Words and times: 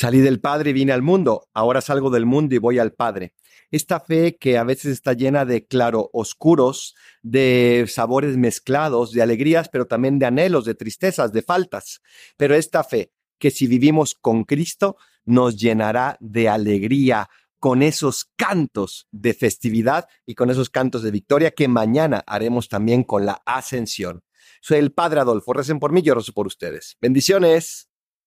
Salí 0.00 0.20
del 0.20 0.40
Padre 0.40 0.70
y 0.70 0.72
vine 0.72 0.92
al 0.92 1.02
mundo, 1.02 1.50
ahora 1.52 1.82
salgo 1.82 2.08
del 2.08 2.24
mundo 2.24 2.54
y 2.54 2.58
voy 2.58 2.78
al 2.78 2.94
Padre. 2.94 3.34
Esta 3.70 4.00
fe 4.00 4.38
que 4.38 4.56
a 4.56 4.64
veces 4.64 4.92
está 4.92 5.12
llena 5.12 5.44
de 5.44 5.66
claro 5.66 6.08
oscuros, 6.14 6.94
de 7.20 7.84
sabores 7.86 8.38
mezclados, 8.38 9.12
de 9.12 9.20
alegrías, 9.20 9.68
pero 9.68 9.86
también 9.86 10.18
de 10.18 10.24
anhelos, 10.24 10.64
de 10.64 10.74
tristezas, 10.74 11.34
de 11.34 11.42
faltas. 11.42 12.00
Pero 12.38 12.54
esta 12.54 12.82
fe 12.82 13.12
que 13.38 13.50
si 13.50 13.66
vivimos 13.66 14.14
con 14.14 14.44
Cristo 14.44 14.96
nos 15.26 15.58
llenará 15.58 16.16
de 16.18 16.48
alegría 16.48 17.28
con 17.58 17.82
esos 17.82 18.24
cantos 18.36 19.06
de 19.10 19.34
festividad 19.34 20.08
y 20.24 20.34
con 20.34 20.48
esos 20.48 20.70
cantos 20.70 21.02
de 21.02 21.10
victoria 21.10 21.50
que 21.50 21.68
mañana 21.68 22.24
haremos 22.26 22.70
también 22.70 23.04
con 23.04 23.26
la 23.26 23.42
ascensión. 23.44 24.24
Soy 24.62 24.78
el 24.78 24.92
Padre 24.92 25.20
Adolfo, 25.20 25.52
recen 25.52 25.78
por 25.78 25.92
mí, 25.92 26.00
yo 26.00 26.14
rezo 26.14 26.32
por 26.32 26.46
ustedes. 26.46 26.96
Bendiciones. 27.02 27.89